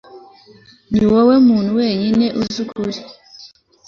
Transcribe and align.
niwowe 0.91 1.35
muntu 1.47 1.69
wenyine 1.79 2.25
uzi 2.41 2.57
ukuri 2.63 2.99